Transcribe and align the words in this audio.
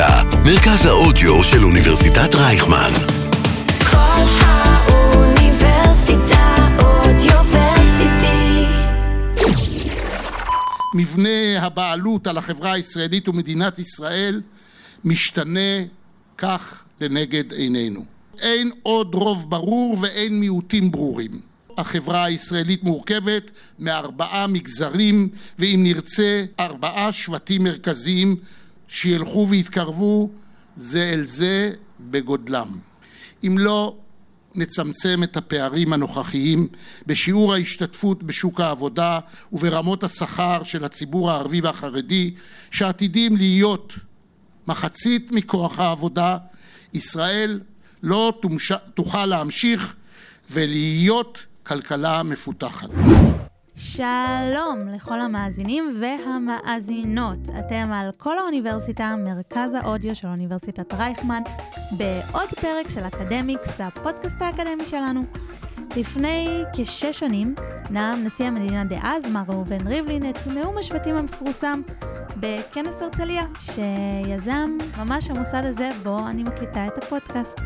האוניברסיטה, 0.00 0.38
מרכז 0.44 0.86
האודיו 0.86 1.44
של 1.44 1.64
אוניברסיטת 1.64 2.34
רייכמן. 2.34 2.90
כל 3.90 4.24
האוניברסיטה 4.40 5.56
אודיוורסיטי. 6.82 8.64
מבנה 10.94 11.60
הבעלות 11.60 12.26
על 12.26 12.38
החברה 12.38 12.72
הישראלית 12.72 13.28
ומדינת 13.28 13.78
ישראל 13.78 14.42
משתנה 15.04 15.84
כך 16.38 16.84
לנגד 17.00 17.52
עינינו. 17.52 18.04
אין 18.38 18.70
עוד 18.82 19.14
רוב 19.14 19.50
ברור 19.50 19.96
ואין 20.00 20.40
מיעוטים 20.40 20.90
ברורים. 20.90 21.40
החברה 21.78 22.24
הישראלית 22.24 22.82
מורכבת 22.82 23.50
מארבעה 23.78 24.46
מגזרים, 24.46 25.28
ואם 25.58 25.80
נרצה, 25.82 26.44
ארבעה 26.60 27.12
שבטים 27.12 27.64
מרכזיים 27.64 28.36
שילכו 28.88 29.46
ויתקרבו 29.50 30.30
זה 30.76 31.10
אל 31.14 31.26
זה 31.26 31.72
בגודלם. 32.00 32.78
אם 33.46 33.58
לא 33.58 33.96
נצמצם 34.54 35.22
את 35.22 35.36
הפערים 35.36 35.92
הנוכחיים 35.92 36.68
בשיעור 37.06 37.54
ההשתתפות 37.54 38.22
בשוק 38.22 38.60
העבודה 38.60 39.18
וברמות 39.52 40.04
השכר 40.04 40.64
של 40.64 40.84
הציבור 40.84 41.30
הערבי 41.30 41.60
והחרדי, 41.60 42.34
שעתידים 42.70 43.36
להיות 43.36 43.92
מחצית 44.66 45.32
מכוח 45.32 45.78
העבודה, 45.78 46.36
ישראל 46.94 47.60
לא. 48.02 48.40
תוכל 48.94 49.26
להמשיך 49.26 49.96
ולהיות 50.50 51.38
כלכלה 51.62 52.22
מפותחת. 52.22 52.88
שלום 53.78 54.78
לכל 54.94 55.20
המאזינים 55.20 55.90
והמאזינות. 56.00 57.38
אתם 57.58 57.92
על 57.92 58.10
כל 58.16 58.38
האוניברסיטה, 58.38 59.14
מרכז 59.26 59.70
האודיו 59.74 60.16
של 60.16 60.28
אוניברסיטת 60.28 60.94
רייכמן, 60.94 61.42
בעוד 61.92 62.48
פרק 62.60 62.88
של 62.88 63.06
אקדמיקס, 63.06 63.80
הפודקאסט 63.80 64.42
האקדמי 64.42 64.84
שלנו. 64.84 65.20
לפני 65.96 66.64
כשש 66.72 67.18
שנים 67.18 67.54
נאם 67.90 68.24
נשיא 68.24 68.44
המדינה 68.44 68.84
דאז, 68.84 69.32
מר 69.32 69.42
ראובן 69.48 69.86
ריבלין, 69.86 70.30
את 70.30 70.46
נאום 70.46 70.78
השבטים 70.78 71.16
המפורסם 71.16 71.82
בכנס 72.36 73.02
הרצליה, 73.02 73.42
שיזם 73.60 74.76
ממש 74.98 75.30
המוסד 75.30 75.62
הזה 75.64 75.88
בו 76.02 76.18
אני 76.18 76.42
מקליטה 76.42 76.86
את 76.86 76.98
הפודקאסט. 76.98 77.60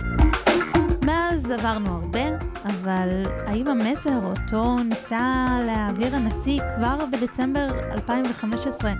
מאז 1.06 1.50
עברנו 1.50 1.90
הרבה, 1.90 2.31
אבל 2.64 3.22
האם 3.46 3.68
המסר 3.68 4.20
אותו 4.24 4.76
ניסה 4.76 5.46
להעביר 5.66 6.16
הנשיא 6.16 6.60
כבר 6.76 6.98
בדצמבר 7.12 7.66
2015 7.92 8.92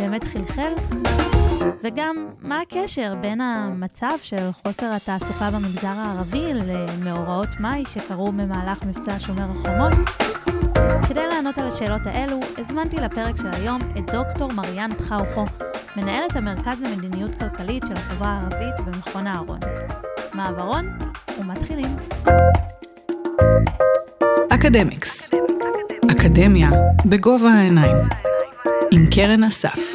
באמת 0.00 0.24
חלחל? 0.24 0.72
וגם, 1.84 2.28
מה 2.40 2.60
הקשר 2.60 3.14
בין 3.20 3.40
המצב 3.40 4.16
של 4.22 4.50
חוסר 4.52 4.90
התעסוקה 4.96 5.50
במגזר 5.50 5.94
הערבי 5.96 6.52
למאורעות 6.54 7.48
מאי 7.60 7.84
שקרו 7.88 8.32
במהלך 8.32 8.84
מבצע 8.84 9.18
שומר 9.18 9.46
החומות? 9.50 9.92
כדי 11.08 11.28
לענות 11.28 11.58
על 11.58 11.68
השאלות 11.68 12.02
האלו, 12.04 12.36
הזמנתי 12.58 12.96
לפרק 12.96 13.36
של 13.36 13.50
היום 13.52 13.80
את 13.98 14.10
דוקטור 14.10 14.52
מריאן 14.52 14.90
טחאוכו, 14.98 15.44
מנהלת 15.96 16.36
המרכז 16.36 16.82
למדיניות 16.82 17.30
כלכלית 17.34 17.82
של 17.88 17.94
החברה 17.94 18.28
הערבית 18.28 18.86
במכון 18.86 19.26
אהרון. 19.26 19.60
מעברון 20.34 20.86
ומתחילים. 21.38 21.96
אקדמיקס. 24.54 25.30
אקדמיה 26.10 26.70
בגובה 27.06 27.48
העיניים. 27.48 27.96
עם 28.92 29.06
קרן 29.14 29.44
אסף. 29.44 29.94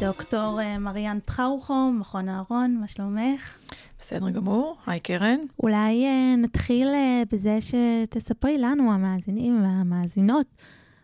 דוקטור 0.00 0.60
אה, 0.60 0.78
מריאן 0.78 1.18
טחאוכו, 1.24 1.90
מכון 2.00 2.28
אהרון, 2.28 2.76
מה 2.80 2.88
שלומך? 2.88 3.58
בסדר 3.98 4.30
גמור, 4.30 4.76
היי 4.86 5.00
קרן. 5.00 5.38
אולי 5.62 6.04
אה, 6.06 6.34
נתחיל 6.36 6.88
אה, 6.88 7.22
בזה 7.32 7.58
שתספרי 7.60 8.58
לנו, 8.58 8.92
המאזינים 8.92 9.62
והמאזינות, 9.62 10.46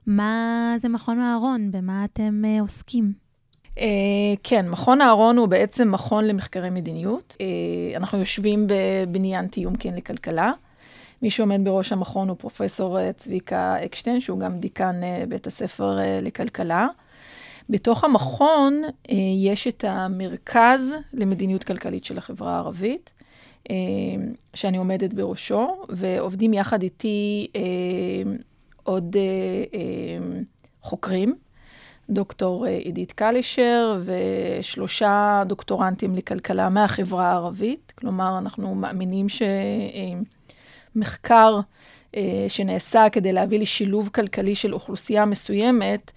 מה 0.07 0.75
זה 0.81 0.89
מכון 0.89 1.21
אהרון, 1.21 1.71
במה 1.71 2.05
אתם 2.05 2.43
עוסקים. 2.61 3.29
Uh, 3.79 3.81
כן, 4.43 4.69
מכון 4.69 5.01
אהרון 5.01 5.37
הוא 5.37 5.49
בעצם 5.49 5.93
מכון 5.93 6.25
למחקרי 6.25 6.71
מדיניות. 6.71 7.37
Uh, 7.39 7.97
אנחנו 7.97 8.19
יושבים 8.19 8.67
בבניין 8.67 9.47
תיאום 9.47 9.75
כן 9.75 9.95
לכלכלה. 9.95 10.53
מי 11.23 11.31
שעומד 11.31 11.61
בראש 11.65 11.93
המכון 11.93 12.29
הוא 12.29 12.37
פרופסור 12.37 12.99
uh, 12.99 13.01
צביקה 13.17 13.77
אקשטיין, 13.85 14.21
שהוא 14.21 14.39
גם 14.39 14.59
דיקן 14.59 15.01
uh, 15.03 15.27
בית 15.27 15.47
הספר 15.47 15.99
uh, 15.99 16.25
לכלכלה. 16.25 16.87
בתוך 17.71 18.05
המכון 18.05 18.83
יש 19.45 19.69
את 19.69 19.85
המרכז 19.89 20.95
למדיניות 21.13 21.65
כלכלית 21.65 22.05
של 22.05 22.19
החברה 22.19 22.55
הערבית, 22.55 23.13
שאני 24.55 24.77
עומדת 24.77 25.13
בראשו, 25.13 25.77
ועובדים 25.89 26.55
יחד 26.55 26.83
איתי 26.83 27.47
עוד 28.83 29.17
חוקרים. 30.81 31.35
דוקטור 32.11 32.67
עידית 32.67 33.13
קלישר 33.13 34.03
ושלושה 34.05 35.43
דוקטורנטים 35.47 36.17
לכלכלה 36.17 36.69
מהחברה 36.69 37.31
הערבית. 37.31 37.93
כלומר, 37.99 38.39
אנחנו 38.39 38.75
מאמינים 38.75 39.27
שמחקר 40.95 41.61
שנעשה 42.49 43.07
כדי 43.13 43.33
להביא 43.33 43.59
לשילוב 43.61 44.09
כלכלי 44.15 44.55
של 44.55 44.75
אוכלוסייה 44.75 45.25
מסוימת, 45.25 46.13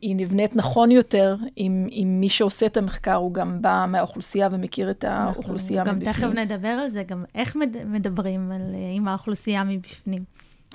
היא 0.00 0.16
נבנית 0.16 0.56
נכון 0.56 0.90
יותר 0.90 1.36
אם, 1.58 1.88
אם 1.92 2.16
מי 2.20 2.28
שעושה 2.28 2.66
את 2.66 2.76
המחקר 2.76 3.14
הוא 3.14 3.34
גם 3.34 3.62
בא 3.62 3.84
מהאוכלוסייה 3.88 4.48
ומכיר 4.50 4.90
את 4.90 5.04
האוכלוסייה 5.08 5.84
גם 5.84 5.96
מבפנים. 5.96 6.12
תכף 6.14 6.38
נדבר 6.38 6.68
על 6.68 6.90
זה, 6.90 7.02
גם 7.02 7.24
איך 7.34 7.56
מד- 7.56 7.84
מדברים 7.86 8.52
על, 8.52 8.60
אה, 8.74 8.92
עם 8.94 9.08
האוכלוסייה 9.08 9.64
מבפנים. 9.64 10.24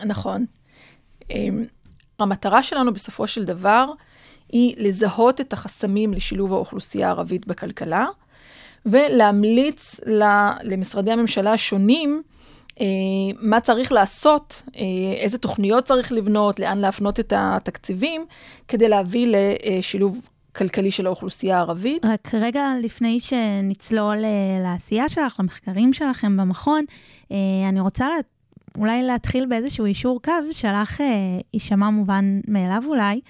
נכון. 0.06 0.46
אמ, 1.30 1.64
המטרה 2.20 2.64
שלנו 2.64 2.94
בסופו 2.94 3.28
של 3.28 3.44
דבר 3.46 3.86
היא 4.50 4.76
לזהות 4.78 5.42
את 5.42 5.54
החסמים 5.54 6.14
לשילוב 6.14 6.54
האוכלוסייה 6.54 7.08
הערבית 7.08 7.48
בכלכלה, 7.48 8.06
ולהמליץ 8.86 10.00
למשרדי 10.64 11.12
הממשלה 11.12 11.54
השונים 11.54 12.22
אה, 12.82 12.86
מה 13.42 13.60
צריך 13.60 13.92
לעשות, 13.92 14.64
אה, 14.76 14.82
איזה 15.16 15.38
תוכניות 15.38 15.84
צריך 15.84 16.12
לבנות, 16.12 16.60
לאן 16.60 16.78
להפנות 16.78 17.20
את 17.20 17.34
התקציבים, 17.36 18.26
כדי 18.68 18.88
להביא 18.88 19.36
לשילוב 19.36 20.30
כלכלי 20.56 20.92
של 20.92 21.08
האוכלוסייה 21.08 21.58
הערבית. 21.58 22.06
רק 22.06 22.36
רגע 22.36 22.68
לפני 22.82 23.20
שנצלול 23.20 24.26
אה, 24.26 24.64
לעשייה 24.64 25.10
שלך, 25.10 25.40
למחקרים 25.40 25.94
שלכם 25.94 26.38
במכון, 26.38 26.86
אני 27.70 27.80
רוצה 27.80 28.10
לה, 28.10 28.16
אולי 28.78 29.04
להתחיל 29.04 29.46
באיזשהו 29.46 29.86
אישור 29.86 30.22
קו, 30.22 30.32
שלך 30.52 31.02
יישמע 31.54 31.90
מובן 31.90 32.40
מאליו 32.48 32.84
אולי, 32.88 33.22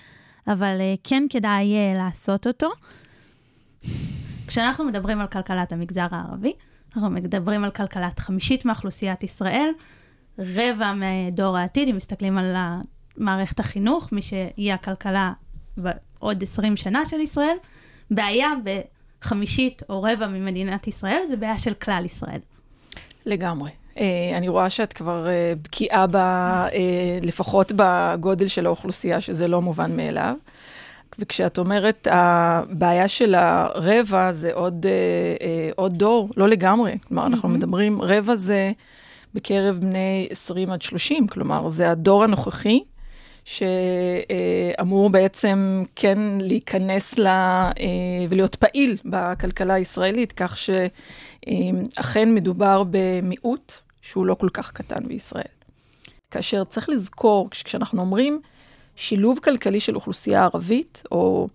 אבל 0.47 0.77
כן 1.03 1.23
כדאי 1.29 1.73
לעשות 1.95 2.47
אותו. 2.47 2.69
כשאנחנו 4.51 4.85
מדברים 4.85 5.21
על 5.21 5.27
כלכלת 5.27 5.71
המגזר 5.71 6.07
הערבי, 6.11 6.53
אנחנו 6.95 7.09
מדברים 7.09 7.63
על 7.63 7.71
כלכלת 7.71 8.19
חמישית 8.19 8.65
מאוכלוסיית 8.65 9.23
ישראל, 9.23 9.69
רבע 10.39 10.93
מדור 10.95 11.57
העתיד, 11.57 11.89
אם 11.89 11.95
מסתכלים 11.95 12.37
על 12.37 12.55
מערכת 13.17 13.59
החינוך, 13.59 14.11
מי 14.11 14.21
שיהיה 14.21 14.75
הכלכלה 14.75 15.33
בעוד 15.77 16.43
20 16.43 16.77
שנה 16.77 17.05
של 17.05 17.19
ישראל, 17.19 17.55
בעיה 18.11 18.47
בחמישית 19.21 19.83
או 19.89 20.03
רבע 20.03 20.27
ממדינת 20.27 20.87
ישראל, 20.87 21.21
זה 21.29 21.37
בעיה 21.37 21.59
של 21.59 21.73
כלל 21.73 22.05
ישראל. 22.05 22.39
לגמרי. 23.25 23.71
Uh, 23.95 23.99
אני 24.37 24.47
רואה 24.47 24.69
שאת 24.69 24.93
כבר 24.93 25.25
uh, 25.25 25.59
בקיאה 25.61 26.07
ב, 26.07 26.15
uh, 26.15 26.71
לפחות 27.21 27.71
בגודל 27.75 28.47
של 28.47 28.65
האוכלוסייה, 28.65 29.21
שזה 29.21 29.47
לא 29.47 29.61
מובן 29.61 29.97
מאליו. 29.97 30.35
וכשאת 31.19 31.57
אומרת, 31.57 32.07
הבעיה 32.11 33.07
של 33.07 33.35
הרבע 33.35 34.31
זה 34.31 34.53
עוד, 34.53 34.85
uh, 34.85 35.39
uh, 35.39 35.43
עוד 35.75 35.93
דור, 35.97 36.29
לא 36.37 36.49
לגמרי. 36.49 36.97
כלומר, 37.07 37.25
אנחנו 37.25 37.49
מהמם. 37.49 37.59
מדברים, 37.59 38.01
רבע 38.01 38.35
זה 38.35 38.71
בקרב 39.33 39.77
בני 39.79 40.27
20 40.29 40.71
עד 40.71 40.81
30, 40.81 41.27
כלומר, 41.27 41.69
זה 41.69 41.91
הדור 41.91 42.23
הנוכחי, 42.23 42.79
שאמור 43.45 45.09
בעצם 45.09 45.83
כן 45.95 46.17
להיכנס 46.41 47.19
ל... 47.19 47.27
uh, 47.27 47.73
ולהיות 48.29 48.55
פעיל 48.55 48.97
בכלכלה 49.05 49.73
הישראלית, 49.73 50.31
כך 50.31 50.57
שאכן 50.57 52.35
מדובר 52.35 52.83
במיעוט 52.91 53.73
שהוא 54.01 54.25
לא 54.25 54.33
כל 54.33 54.49
כך 54.53 54.71
קטן 54.71 55.07
בישראל. 55.07 55.43
כאשר 56.31 56.63
צריך 56.63 56.89
לזכור, 56.89 57.49
כש- 57.49 57.63
כשאנחנו 57.63 58.01
אומרים 58.01 58.41
שילוב 58.95 59.39
כלכלי 59.43 59.79
של 59.79 59.95
אוכלוסייה 59.95 60.43
ערבית, 60.43 61.03
או 61.11 61.47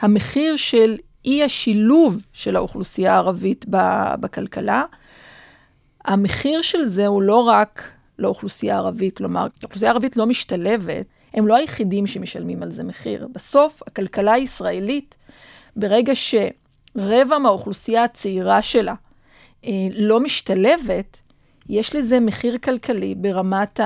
המחיר 0.00 0.56
של 0.56 0.96
אי 1.24 1.44
השילוב 1.44 2.16
של 2.32 2.56
האוכלוסייה 2.56 3.14
הערבית 3.14 3.66
בכלכלה, 4.20 4.84
המחיר 6.04 6.62
של 6.62 6.84
זה 6.84 7.06
הוא 7.06 7.22
לא 7.22 7.36
רק 7.36 7.92
לאוכלוסייה 8.18 8.74
הערבית, 8.74 9.16
כלומר, 9.16 9.46
האוכלוסייה 9.62 9.90
הערבית 9.90 10.16
לא 10.16 10.26
משתלבת, 10.26 11.06
הם 11.34 11.46
לא 11.46 11.56
היחידים 11.56 12.06
שמשלמים 12.06 12.62
על 12.62 12.70
זה 12.70 12.82
מחיר. 12.82 13.28
בסוף, 13.32 13.82
הכלכלה 13.86 14.32
הישראלית 14.32 15.14
ברגע 15.76 16.12
שרבע 16.14 17.38
מהאוכלוסייה 17.38 18.04
הצעירה 18.04 18.62
שלה 18.62 18.94
אה, 19.64 19.70
לא 19.94 20.20
משתלבת, 20.20 21.20
יש 21.68 21.96
לזה 21.96 22.20
מחיר 22.20 22.58
כלכלי 22.58 23.14
ברמת 23.14 23.80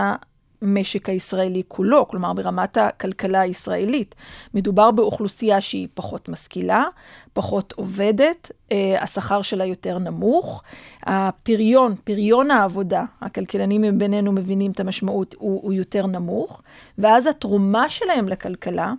המשק 0.62 1.09
הישראלי 1.09 1.62
כולו, 1.69 2.09
כלומר 2.09 2.33
ברמת 2.33 2.77
הכלכלה 2.77 3.41
הישראלית. 3.41 4.15
מדובר 4.55 4.91
באוכלוסייה 4.91 5.61
שהיא 5.61 5.89
פחות 5.95 6.29
משכילה, 6.29 6.85
פחות 7.33 7.73
עובדת, 7.77 8.51
אה, 8.73 9.03
השכר 9.03 9.43
שלה 9.43 9.65
יותר 9.65 9.99
נמוך, 9.99 10.62
הפריון, 11.03 11.95
פריון 12.05 12.51
העבודה, 12.51 13.05
הכלכלנים 13.21 13.83
מבינינו 13.83 14.33
מבינים 14.33 14.71
את 14.71 14.81
המשמעות, 14.81 15.35
הוא, 15.39 15.61
הוא 15.62 15.73
יותר 15.73 16.06
נמוך, 16.06 16.62
ואז 16.99 17.27
התרומה 17.27 17.89
שלהם 17.89 18.29
לכלכלה, 18.29 18.93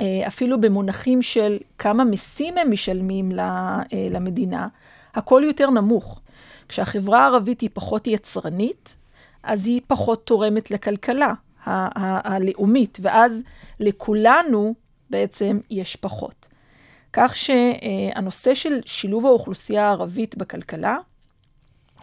אה, 0.00 0.26
אפילו 0.26 0.60
במונחים 0.60 1.22
של 1.22 1.58
כמה 1.78 2.04
מיסים 2.04 2.58
הם 2.58 2.70
משלמים 2.70 3.38
אה, 3.38 3.82
למדינה, 4.10 4.68
הכל 5.14 5.42
יותר 5.44 5.70
נמוך. 5.70 6.20
כשהחברה 6.68 7.20
הערבית 7.20 7.60
היא 7.60 7.70
פחות 7.72 8.06
יצרנית, 8.06 8.96
אז 9.48 9.66
היא 9.66 9.80
פחות 9.86 10.26
תורמת 10.26 10.70
לכלכלה 10.70 11.32
הלאומית, 11.64 12.98
ואז 13.02 13.42
לכולנו 13.80 14.74
בעצם 15.10 15.60
יש 15.70 15.96
פחות. 15.96 16.48
כך 17.12 17.36
שהנושא 17.36 18.54
של 18.54 18.80
שילוב 18.84 19.26
האוכלוסייה 19.26 19.86
הערבית 19.86 20.36
בכלכלה 20.36 20.96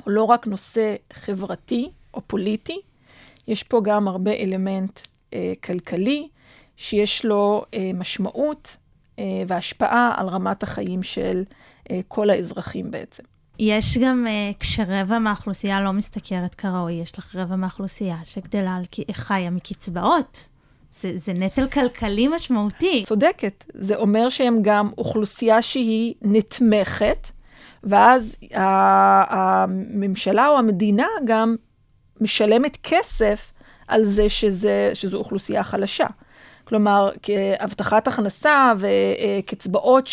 הוא 0.04 0.12
לא 0.12 0.24
רק 0.24 0.48
נושא 0.48 0.96
חברתי 1.14 1.92
או 2.14 2.22
פוליטי, 2.28 2.80
יש 3.48 3.64
פה 3.64 3.82
גם 3.84 4.08
הרבה 4.08 4.32
אלמנט 4.32 5.00
אה, 5.34 5.54
כלכלי, 5.64 6.28
שיש 6.78 7.26
לו 7.26 7.66
אה, 7.74 7.92
משמעות 7.94 8.78
אה, 9.20 9.24
והשפעה 9.48 10.14
על 10.18 10.28
רמת 10.28 10.64
החיים 10.64 11.04
של 11.04 11.44
אה, 11.92 12.00
כל 12.08 12.30
האזרחים 12.30 12.92
בעצם. 12.92 13.24
יש 13.60 13.98
גם, 13.98 14.28
אה, 14.28 14.52
כשרבע 14.60 15.20
מהאוכלוסייה 15.20 15.82
לא 15.82 15.92
משתכרת 15.92 16.56
כראוי, 16.56 16.94
יש 16.94 17.18
לך 17.20 17.36
רבע 17.36 17.56
מהאוכלוסייה 17.56 18.18
שגדלה, 18.24 18.76
על 18.76 18.84
חיה 19.12 19.50
מקצבאות. 19.50 20.50
זה, 21.02 21.18
זה 21.18 21.34
נטל 21.34 21.68
כלכלי 21.68 22.28
משמעותי. 22.28 23.04
צודקת. 23.06 23.66
זה 23.74 23.96
אומר 23.96 24.30
שהם 24.30 24.58
גם 24.62 24.90
אוכלוסייה 24.98 25.62
שהיא 25.62 26.14
נתמכת, 26.22 27.28
ואז 27.84 28.36
הממשלה 29.30 30.48
או 30.48 30.58
המדינה 30.58 31.08
גם 31.26 31.56
משלמת 32.22 32.78
כסף 32.84 33.54
על 33.88 34.04
זה 34.04 34.30
שזה, 34.30 34.90
שזו 34.94 35.18
אוכלוסייה 35.18 35.64
חלשה. 35.64 36.08
כלומר, 36.66 37.10
הבטחת 37.60 38.08
הכנסה 38.08 38.74
וקצבאות 38.78 40.08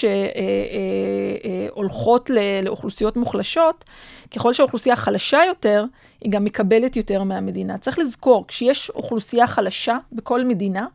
שהולכות 1.75 2.31
לאוכלוסיות 2.63 3.17
מוחלשות, 3.17 3.85
ככל 4.37 4.53
שהאוכלוסייה 4.53 4.97
חלשה 4.97 5.41
יותר, 5.47 5.85
היא 6.21 6.33
גם 6.33 6.45
מקבלת 6.45 6.97
יותר 6.97 7.23
מהמדינה. 7.23 7.79
צריך 7.79 7.99
לזכור, 7.99 8.45
כשיש 8.49 8.91
אוכלוסייה 8.91 9.47
חלשה 9.47 9.99
בכל 10.13 10.45
מדינה, 10.45 10.87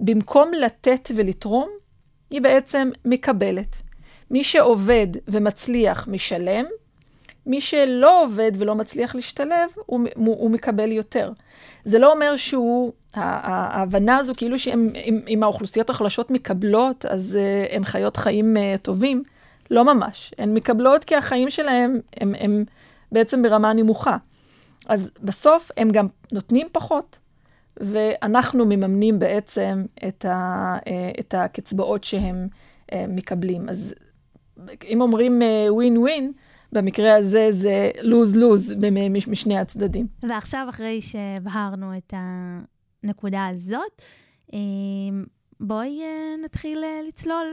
במקום 0.00 0.50
לתת 0.52 1.10
ולתרום, 1.14 1.68
היא 2.30 2.40
בעצם 2.40 2.90
מקבלת. 3.04 3.76
מי 4.30 4.44
שעובד 4.44 5.06
ומצליח 5.28 6.08
משלם, 6.08 6.64
מי 7.46 7.60
שלא 7.60 8.22
עובד 8.22 8.52
ולא 8.58 8.74
מצליח 8.74 9.14
להשתלב, 9.14 9.68
הוא, 9.86 10.00
הוא, 10.16 10.36
הוא 10.38 10.50
מקבל 10.50 10.92
יותר. 10.92 11.30
זה 11.84 11.98
לא 11.98 12.12
אומר 12.12 12.36
שהוא, 12.36 12.92
ההבנה 13.14 14.16
הזו 14.16 14.32
כאילו 14.36 14.58
שאם 14.58 15.42
האוכלוסיות 15.42 15.90
החלשות 15.90 16.30
מקבלות, 16.30 17.06
אז 17.06 17.38
uh, 17.38 17.74
הן 17.74 17.84
חיות 17.84 18.16
חיים 18.16 18.56
uh, 18.56 18.78
טובים, 18.78 19.22
לא 19.70 19.94
ממש. 19.94 20.34
הן 20.38 20.54
מקבלות 20.54 21.04
כי 21.04 21.16
החיים 21.16 21.50
שלהם 21.50 22.00
הם, 22.16 22.34
הם 22.38 22.64
בעצם 23.12 23.42
ברמה 23.42 23.72
נמוכה. 23.72 24.16
אז 24.88 25.10
בסוף 25.22 25.70
הם 25.76 25.88
גם 25.90 26.06
נותנים 26.32 26.66
פחות, 26.72 27.18
ואנחנו 27.76 28.66
מממנים 28.66 29.18
בעצם 29.18 29.84
את, 30.08 30.24
ה, 30.24 30.76
uh, 30.78 30.88
את 31.20 31.34
הקצבאות 31.38 32.04
שהם 32.04 32.48
מקבלים. 32.94 33.68
אז 33.68 33.94
אם 34.88 35.00
אומרים 35.00 35.42
ווין 35.68 35.98
ווין, 35.98 36.32
במקרה 36.72 37.16
הזה 37.16 37.48
זה 37.50 37.90
לוז-לוז 38.02 38.74
משני 39.28 39.58
הצדדים. 39.58 40.06
ועכשיו, 40.22 40.66
אחרי 40.70 41.00
שהבהרנו 41.00 41.96
את 41.96 42.14
הנקודה 42.16 43.46
הזאת, 43.46 44.02
בואי 45.60 46.00
נתחיל 46.44 46.84
לצלול 47.08 47.46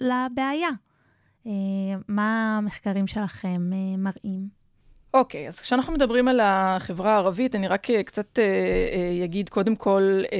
לבעיה. 0.00 0.70
מה 2.08 2.56
המחקרים 2.58 3.06
שלכם 3.06 3.70
מראים? 3.98 4.57
אוקיי, 5.14 5.44
okay, 5.44 5.48
אז 5.48 5.60
כשאנחנו 5.60 5.92
מדברים 5.92 6.28
על 6.28 6.40
החברה 6.42 7.14
הערבית, 7.14 7.54
אני 7.54 7.68
רק 7.68 7.86
קצת 8.06 8.38
אה, 8.38 9.24
אגיד 9.24 9.48
קודם 9.48 9.76
כל, 9.76 10.22
אה, 10.32 10.38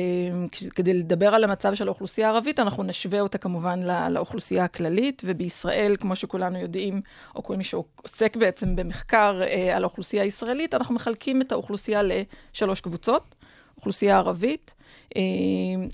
כדי 0.71 0.95
לדבר 0.95 1.35
על 1.35 1.45
המצב 1.45 1.75
של 1.75 1.87
האוכלוסייה 1.89 2.29
הערבית, 2.29 2.61
אנחנו 2.61 2.83
נשווה 2.83 3.21
אותה 3.21 3.39
כמובן 3.39 3.83
לא, 3.83 4.09
לאוכלוסייה 4.09 4.65
הכללית, 4.65 5.23
ובישראל, 5.27 5.97
כמו 6.01 6.17
שכולנו 6.17 6.59
יודעים, 6.59 7.01
או 7.37 7.43
כל 7.43 7.57
מי 7.57 7.65
שעוסק 7.65 8.37
בעצם 8.37 8.77
במחקר 8.77 9.41
אה, 9.43 9.77
על 9.77 9.85
האוכלוסייה 9.85 10.23
הישראלית, 10.23 10.75
אנחנו 10.75 10.95
מחלקים 10.95 11.43
את 11.43 11.53
האוכלוסייה 11.53 12.03
לשלוש 12.03 12.81
קבוצות, 12.81 13.35
אוכלוסייה 13.77 14.17
ערבית, 14.17 14.75
אה, 15.17 15.23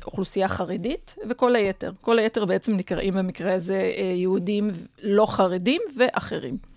אוכלוסייה 0.06 0.49
חרדית 0.49 1.15
וכל 1.29 1.56
היתר. 1.56 1.93
כל 2.00 2.19
היתר 2.19 2.44
בעצם 2.44 2.76
נקראים 2.76 3.15
במקרה 3.15 3.55
הזה 3.55 3.93
אה, 3.97 4.03
יהודים 4.17 4.71
לא 5.03 5.26
חרדים 5.26 5.82
ואחרים. 5.99 6.74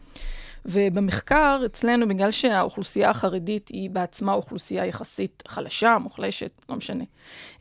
ובמחקר 0.68 1.62
אצלנו, 1.66 2.08
בגלל 2.08 2.32
שהאוכלוסייה 2.32 3.10
החרדית 3.10 3.68
היא 3.68 3.90
בעצמה 3.90 4.34
אוכלוסייה 4.34 4.86
יחסית 4.86 5.44
חלשה, 5.48 5.98
מוחלשת, 5.98 6.62
לא 6.70 6.76
משנה, 6.76 7.04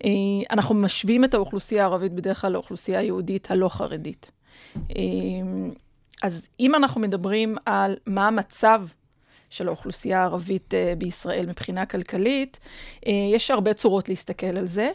אה, 0.04 0.10
אנחנו 0.50 0.74
משווים 0.74 1.24
את 1.24 1.34
האוכלוסייה 1.34 1.82
הערבית 1.82 2.12
בדרך 2.12 2.40
כלל 2.40 2.52
לאוכלוסייה 2.52 3.00
היהודית 3.00 3.50
הלא 3.50 3.68
חרדית. 3.68 4.30
אז 6.22 6.48
אם 6.60 6.74
אנחנו 6.74 7.00
מדברים 7.00 7.56
על 7.66 7.96
מה 8.06 8.26
המצב 8.26 8.82
של 9.50 9.68
האוכלוסייה 9.68 10.20
הערבית 10.20 10.74
בישראל 10.98 11.46
מבחינה 11.46 11.86
כלכלית, 11.86 12.58
יש 13.06 13.50
הרבה 13.50 13.74
צורות 13.74 14.08
להסתכל 14.08 14.46
על 14.46 14.66
זה. 14.66 14.90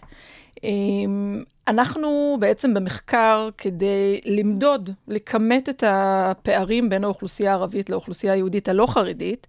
אנחנו 1.67 2.37
בעצם 2.39 2.73
במחקר, 2.73 3.49
כדי 3.57 4.21
למדוד, 4.25 4.89
לכמת 5.07 5.69
את 5.69 5.83
הפערים 5.87 6.89
בין 6.89 7.03
האוכלוסייה 7.03 7.51
הערבית 7.51 7.89
לאוכלוסייה 7.89 8.33
היהודית 8.33 8.69
הלא 8.69 8.87
חרדית, 8.87 9.47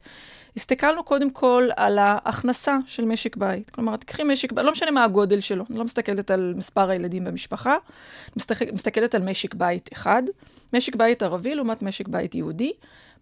הסתכלנו 0.56 1.04
קודם 1.04 1.30
כל 1.30 1.68
על 1.76 1.98
ההכנסה 1.98 2.76
של 2.86 3.04
משק 3.04 3.36
בית. 3.36 3.70
כלומר, 3.70 3.96
תקחי 3.96 4.24
משק 4.24 4.52
בית, 4.52 4.64
לא 4.64 4.72
משנה 4.72 4.90
מה 4.90 5.04
הגודל 5.04 5.40
שלו, 5.40 5.64
אני 5.70 5.78
לא 5.78 5.84
מסתכלת 5.84 6.30
על 6.30 6.54
מספר 6.56 6.90
הילדים 6.90 7.24
במשפחה, 7.24 7.76
מסתכלת 8.72 9.14
על 9.14 9.22
משק 9.22 9.54
בית 9.54 9.88
אחד, 9.92 10.22
משק 10.72 10.96
בית 10.96 11.22
ערבי 11.22 11.54
לעומת 11.54 11.82
משק 11.82 12.08
בית 12.08 12.34
יהודי. 12.34 12.72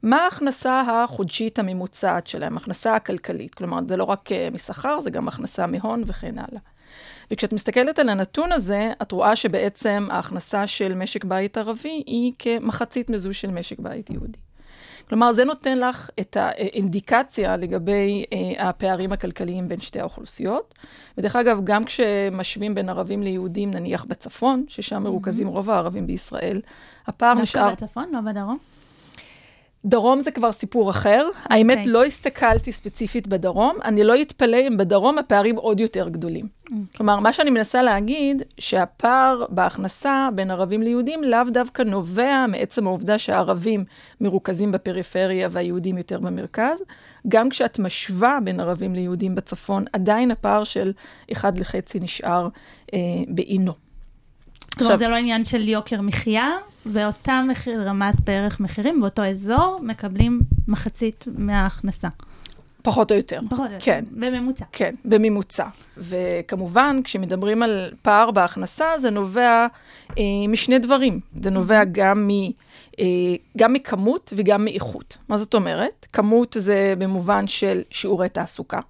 מה 0.02 0.16
ההכנסה 0.16 0.80
החודשית 0.80 1.58
הממוצעת 1.58 2.26
שלהם, 2.26 2.56
הכנסה 2.56 2.94
הכלכלית? 2.94 3.54
כלומר, 3.54 3.78
זה 3.86 3.96
לא 3.96 4.04
רק 4.04 4.28
משכר, 4.52 5.00
זה 5.00 5.10
גם 5.10 5.28
הכנסה 5.28 5.66
מהון 5.66 6.02
וכן 6.06 6.38
הלאה. 6.38 6.60
וכשאת 7.30 7.52
מסתכלת 7.52 7.98
על 7.98 8.08
הנתון 8.08 8.52
הזה, 8.52 8.92
את 9.02 9.12
רואה 9.12 9.36
שבעצם 9.36 10.08
ההכנסה 10.10 10.66
של 10.66 10.94
משק 10.94 11.24
בית 11.24 11.58
ערבי 11.58 12.02
היא 12.06 12.32
כמחצית 12.38 13.10
מזו 13.10 13.34
של 13.34 13.50
משק 13.50 13.78
בית 13.78 14.10
יהודי. 14.10 14.38
כלומר, 15.08 15.32
זה 15.32 15.44
נותן 15.44 15.78
לך 15.78 16.10
את 16.20 16.36
האינדיקציה 16.36 17.56
לגבי 17.56 18.24
אה, 18.32 18.68
הפערים 18.68 19.12
הכלכליים 19.12 19.68
בין 19.68 19.80
שתי 19.80 20.00
האוכלוסיות. 20.00 20.74
ודרך 21.18 21.36
אגב, 21.36 21.60
גם 21.64 21.84
כשמשווים 21.84 22.74
בין 22.74 22.88
ערבים 22.88 23.22
ליהודים, 23.22 23.70
נניח 23.70 24.04
בצפון, 24.04 24.64
ששם 24.68 25.02
מרוכזים 25.02 25.46
mm-hmm. 25.46 25.50
רוב 25.50 25.70
הערבים 25.70 26.06
בישראל, 26.06 26.60
הפער 27.06 27.34
נשאר... 27.34 27.68
דווקא 27.68 27.86
בצפון, 27.86 28.10
לא 28.12 28.20
בדרום? 28.20 28.58
דרום 29.84 30.20
זה 30.20 30.30
כבר 30.30 30.52
סיפור 30.52 30.90
אחר. 30.90 31.28
Okay. 31.34 31.46
האמת, 31.50 31.86
לא 31.86 32.04
הסתכלתי 32.04 32.72
ספציפית 32.72 33.26
בדרום. 33.26 33.76
אני 33.84 34.04
לא 34.04 34.22
אתפלא 34.22 34.56
אם 34.68 34.76
בדרום 34.76 35.18
הפערים 35.18 35.56
עוד 35.56 35.80
יותר 35.80 36.08
גדולים. 36.08 36.46
Okay. 36.68 36.96
כלומר, 36.96 37.20
מה 37.20 37.32
שאני 37.32 37.50
מנסה 37.50 37.82
להגיד, 37.82 38.42
שהפער 38.58 39.44
בהכנסה 39.48 40.28
בין 40.34 40.50
ערבים 40.50 40.82
ליהודים 40.82 41.24
לאו 41.24 41.44
דווקא 41.52 41.82
נובע 41.82 42.46
מעצם 42.48 42.86
העובדה 42.86 43.18
שהערבים 43.18 43.84
מרוכזים 44.20 44.72
בפריפריה 44.72 45.48
והיהודים 45.50 45.98
יותר 45.98 46.20
במרכז. 46.20 46.82
גם 47.28 47.48
כשאת 47.48 47.78
משווה 47.78 48.38
בין 48.44 48.60
ערבים 48.60 48.94
ליהודים 48.94 49.34
בצפון, 49.34 49.84
עדיין 49.92 50.30
הפער 50.30 50.64
של 50.64 50.92
אחד 51.32 51.58
לחצי 51.58 52.00
נשאר 52.00 52.48
אה, 52.94 52.98
בעינו. 53.28 53.89
זאת 54.72 54.82
אומרת, 54.82 54.98
זה 54.98 55.08
לא 55.08 55.16
עניין 55.16 55.44
של 55.44 55.68
יוקר 55.68 56.00
מחיה, 56.00 56.48
באותה 56.86 57.42
מחיר, 57.48 57.88
רמת 57.88 58.20
בערך 58.20 58.60
מחירים, 58.60 59.00
באותו 59.00 59.24
אזור, 59.24 59.78
מקבלים 59.82 60.40
מחצית 60.68 61.24
מההכנסה. 61.38 62.08
פחות 62.82 63.12
או 63.12 63.16
יותר. 63.16 63.40
פחות 63.50 63.68
או 63.68 63.74
יותר, 63.74 63.84
כן. 63.84 64.04
בממוצע. 64.10 64.64
כן, 64.72 64.94
בממוצע. 65.04 65.66
וכמובן, 65.96 67.00
כשמדברים 67.04 67.62
על 67.62 67.90
פער 68.02 68.30
בהכנסה, 68.30 68.86
זה 69.00 69.10
נובע 69.10 69.66
אה, 70.18 70.24
משני 70.48 70.78
דברים. 70.78 71.20
זה 71.42 71.50
נובע 71.50 71.84
גם, 71.84 72.28
מ, 72.28 72.30
אה, 73.00 73.04
גם 73.56 73.72
מכמות 73.72 74.32
וגם 74.36 74.64
מאיכות. 74.64 75.18
מה 75.28 75.38
זאת 75.38 75.54
אומרת? 75.54 76.06
כמות 76.12 76.56
זה 76.58 76.94
במובן 76.98 77.46
של 77.46 77.82
שיעורי 77.90 78.28
תעסוקה. 78.28 78.80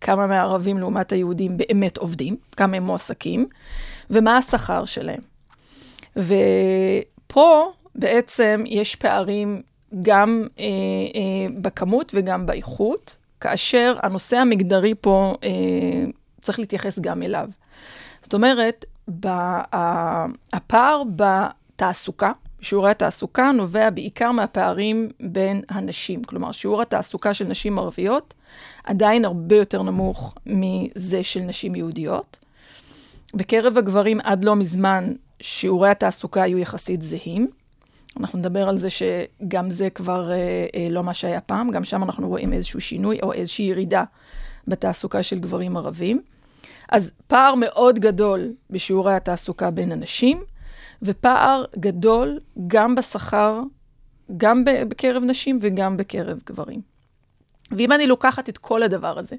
כמה 0.00 0.26
מהערבים 0.26 0.78
לעומת 0.78 1.12
היהודים 1.12 1.56
באמת 1.56 1.98
עובדים, 1.98 2.36
כמה 2.56 2.76
הם 2.76 2.82
מועסקים, 2.82 3.46
ומה 4.10 4.36
השכר 4.36 4.84
שלהם. 4.84 5.20
ופה 6.16 7.72
בעצם 7.94 8.64
יש 8.66 8.96
פערים 8.96 9.62
גם 10.02 10.46
אה, 10.58 10.64
אה, 10.64 11.60
בכמות 11.60 12.12
וגם 12.14 12.46
באיכות, 12.46 13.16
כאשר 13.40 13.96
הנושא 14.02 14.36
המגדרי 14.36 14.94
פה, 15.00 15.34
אה, 15.44 15.50
צריך 16.40 16.58
להתייחס 16.58 16.98
גם 16.98 17.22
אליו. 17.22 17.48
זאת 18.22 18.34
אומרת, 18.34 18.84
בה, 19.08 19.62
הפער 20.52 21.02
בתעסוקה, 21.16 22.32
שיעורי 22.60 22.90
התעסוקה 22.90 23.52
נובע 23.52 23.90
בעיקר 23.90 24.32
מהפערים 24.32 25.10
בין 25.20 25.62
הנשים. 25.68 26.24
כלומר, 26.24 26.52
שיעור 26.52 26.82
התעסוקה 26.82 27.34
של 27.34 27.44
נשים 27.44 27.78
ערביות 27.78 28.34
עדיין 28.84 29.24
הרבה 29.24 29.56
יותר 29.56 29.82
נמוך 29.82 30.34
מזה 30.46 31.22
של 31.22 31.40
נשים 31.40 31.74
יהודיות. 31.74 32.38
בקרב 33.34 33.78
הגברים 33.78 34.20
עד 34.20 34.44
לא 34.44 34.56
מזמן 34.56 35.12
שיעורי 35.40 35.88
התעסוקה 35.88 36.42
היו 36.42 36.58
יחסית 36.58 37.02
זהים. 37.02 37.48
אנחנו 38.20 38.38
נדבר 38.38 38.68
על 38.68 38.76
זה 38.76 38.88
שגם 38.90 39.70
זה 39.70 39.90
כבר 39.90 40.30
אה, 40.30 40.66
אה, 40.74 40.88
לא 40.90 41.04
מה 41.04 41.14
שהיה 41.14 41.40
פעם, 41.40 41.70
גם 41.70 41.84
שם 41.84 42.02
אנחנו 42.02 42.28
רואים 42.28 42.52
איזשהו 42.52 42.80
שינוי 42.80 43.18
או 43.22 43.32
איזושהי 43.32 43.64
ירידה 43.64 44.04
בתעסוקה 44.68 45.22
של 45.22 45.38
גברים 45.38 45.76
ערבים. 45.76 46.22
אז 46.88 47.10
פער 47.26 47.54
מאוד 47.54 47.98
גדול 47.98 48.52
בשיעורי 48.70 49.14
התעסוקה 49.14 49.70
בין 49.70 49.92
הנשים, 49.92 50.42
ופער 51.02 51.64
גדול 51.78 52.38
גם 52.66 52.94
בשכר, 52.94 53.60
גם 54.36 54.64
בקרב 54.88 55.22
נשים 55.22 55.58
וגם 55.60 55.96
בקרב 55.96 56.40
גברים. 56.46 56.93
ואם 57.72 57.92
אני 57.92 58.06
לוקחת 58.06 58.48
את 58.48 58.58
כל 58.58 58.82
הדבר 58.82 59.18
הזה, 59.18 59.36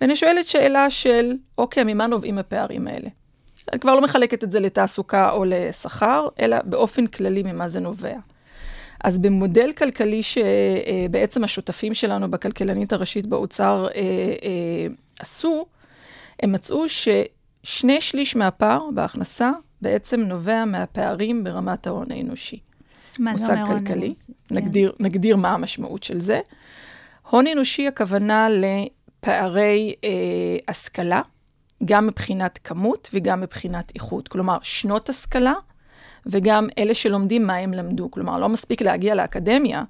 ואני 0.00 0.16
שואלת 0.16 0.48
שאלה 0.48 0.90
של, 0.90 1.32
אוקיי, 1.58 1.84
ממה 1.84 2.06
נובעים 2.06 2.38
הפערים 2.38 2.86
האלה? 2.86 3.08
אני 3.72 3.80
כבר 3.80 3.94
לא 3.94 4.00
מחלקת 4.00 4.44
את 4.44 4.50
זה 4.50 4.60
לתעסוקה 4.60 5.30
או 5.30 5.44
לשכר, 5.44 6.28
אלא 6.40 6.56
באופן 6.64 7.06
כללי 7.06 7.42
ממה 7.42 7.68
זה 7.68 7.80
נובע. 7.80 8.16
אז 9.04 9.18
במודל 9.18 9.72
כלכלי 9.72 10.22
שבעצם 10.22 11.44
השותפים 11.44 11.94
שלנו 11.94 12.30
בכלכלנית 12.30 12.92
הראשית 12.92 13.26
באוצר 13.26 13.86
אה, 13.94 14.00
אה, 14.00 14.86
עשו, 15.18 15.66
הם 16.42 16.52
מצאו 16.52 16.84
ששני 16.88 18.00
שליש 18.00 18.36
מהפער 18.36 18.82
בהכנסה 18.94 19.50
בעצם 19.82 20.20
נובע 20.20 20.64
מהפערים 20.64 21.44
ברמת 21.44 21.86
ההון 21.86 22.12
האנושי. 22.12 22.60
מה 23.18 23.36
זה 23.36 23.52
אומר 23.52 23.62
הון 23.62 23.86
אנושי? 23.86 24.14
נגדיר, 24.50 24.92
נגדיר 25.00 25.36
מה 25.36 25.52
המשמעות 25.52 26.02
של 26.02 26.20
זה. 26.20 26.40
הון 27.30 27.46
אנושי 27.46 27.88
הכוונה 27.88 28.48
לפערי 28.50 29.94
אה, 30.04 30.10
השכלה, 30.68 31.22
גם 31.84 32.06
מבחינת 32.06 32.58
כמות 32.64 33.10
וגם 33.12 33.40
מבחינת 33.40 33.92
איכות. 33.94 34.28
כלומר, 34.28 34.58
שנות 34.62 35.08
השכלה 35.08 35.54
וגם 36.26 36.68
אלה 36.78 36.94
שלומדים 36.94 37.46
מה 37.46 37.54
הם 37.54 37.74
למדו. 37.74 38.10
כלומר, 38.10 38.38
לא 38.38 38.48
מספיק 38.48 38.82
להגיע 38.82 39.14
לאקדמיה, 39.14 39.82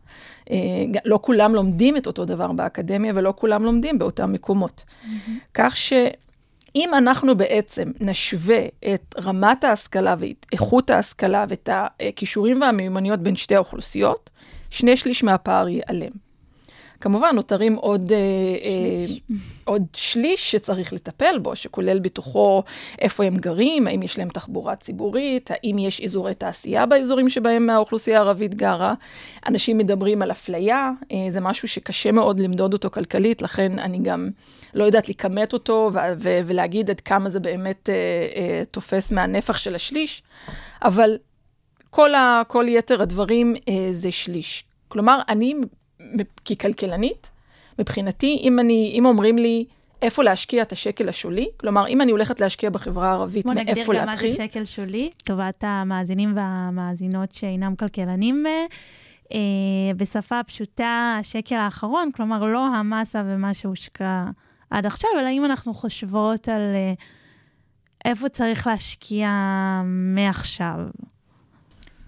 אה, 0.51 0.57
לא 1.05 1.19
כולם 1.23 1.55
לומדים 1.55 1.97
את 1.97 2.07
אותו 2.07 2.25
דבר 2.25 2.53
באקדמיה 2.53 3.13
ולא 3.17 3.35
כולם 3.37 3.65
לומדים 3.65 3.99
באותם 3.99 4.33
מקומות. 4.33 4.85
Mm-hmm. 4.87 5.31
כך 5.55 5.77
שאם 5.77 6.91
אנחנו 6.99 7.37
בעצם 7.37 7.93
נשווה 8.01 8.65
את 8.95 9.15
רמת 9.25 9.65
ההשכלה 9.65 10.15
ואת 10.19 10.47
איכות 10.53 10.91
ההשכלה 10.91 11.45
ואת 11.49 11.69
הכישורים 11.73 12.61
והמיומנויות 12.61 13.21
בין 13.21 13.37
שתי 13.37 13.55
האוכלוסיות, 13.55 14.31
שני 14.71 14.97
שליש 14.97 15.25
מהפער 15.25 15.69
ייעלם. 15.69 16.26
כמובן, 17.01 17.29
נותרים 17.35 17.75
עוד 17.75 18.07
שליש. 18.09 19.21
אה, 19.31 19.37
עוד 19.65 19.83
שליש 19.93 20.51
שצריך 20.51 20.93
לטפל 20.93 21.39
בו, 21.43 21.57
שכולל 21.57 21.99
בתוכו 21.99 22.63
איפה 23.01 23.25
הם 23.25 23.37
גרים, 23.37 23.87
האם 23.87 24.03
יש 24.03 24.19
להם 24.19 24.29
תחבורה 24.29 24.77
ציבורית, 24.77 25.51
האם 25.51 25.79
יש 25.79 26.01
אזורי 26.01 26.35
תעשייה 26.35 26.87
באזורים 26.87 27.29
שבהם 27.29 27.71
האוכלוסייה 27.71 28.19
הערבית 28.19 28.55
גרה. 28.55 28.95
אנשים 29.47 29.79
מדברים 29.79 30.23
על 30.23 30.31
אפליה, 30.31 30.91
אה, 31.13 31.17
זה 31.31 31.41
משהו 31.41 31.69
שקשה 31.69 32.13
מאוד 32.13 32.41
למדוד 32.41 32.73
אותו 32.73 32.91
כלכלית, 32.91 33.43
לכן 33.43 33.79
אני 33.79 33.99
גם 33.99 34.31
לא 34.75 34.85
יודעת 34.85 35.09
לכמת 35.09 35.53
אותו 35.53 35.91
ו- 35.93 35.99
ו- 36.19 36.41
ולהגיד 36.47 36.91
עד 36.91 37.01
כמה 37.01 37.31
זה 37.31 37.41
באמת 37.41 37.91
אה, 37.91 37.95
אה, 38.37 38.63
תופס 38.71 39.13
מהנפח 39.13 39.57
של 39.59 39.75
השליש, 39.75 40.23
אבל 40.83 41.17
כל, 41.91 42.15
ה- 42.15 42.43
כל 42.49 42.65
יתר 42.69 43.03
הדברים 43.03 43.55
אה, 43.69 43.89
זה 43.91 44.11
שליש. 44.11 44.65
כלומר, 44.89 45.21
אני 45.29 45.55
ככלכלנית, 46.45 47.31
מבחינתי, 47.79 48.41
אם, 48.43 48.59
אני, 48.59 48.95
אם 48.99 49.07
אומרים 49.07 49.39
לי 49.39 49.65
איפה 50.03 50.23
להשקיע 50.23 50.63
את 50.63 50.73
השקל 50.73 51.09
השולי, 51.09 51.49
כלומר, 51.57 51.89
אם 51.89 52.01
אני 52.01 52.11
הולכת 52.11 52.41
להשקיע 52.41 52.71
בחברה 52.71 53.09
הערבית, 53.09 53.47
מאיפה 53.47 53.61
להתחיל... 53.61 53.85
בוא 53.85 53.95
נגדיר 53.95 54.03
גם 54.03 54.07
מה 54.07 54.17
זה 54.17 54.37
שקל 54.37 54.65
שולי, 54.65 55.11
לטובת 55.23 55.65
המאזינים 55.67 56.37
והמאזינות 56.37 57.33
שאינם 57.33 57.77
כלכלנים. 57.77 58.45
אה, 59.33 59.39
בשפה 59.97 60.41
פשוטה, 60.47 61.17
השקל 61.21 61.55
האחרון, 61.55 62.11
כלומר, 62.15 62.45
לא 62.45 62.67
המסה 62.67 63.23
ומה 63.27 63.55
שהושקע 63.55 64.25
עד 64.71 64.87
עכשיו, 64.87 65.11
אלא 65.21 65.29
אם 65.29 65.45
אנחנו 65.45 65.75
חושבות 65.75 66.49
על 66.49 66.61
אה, 66.75 66.93
איפה 68.05 68.29
צריך 68.29 68.67
להשקיע 68.67 69.31
מעכשיו. 69.85 70.77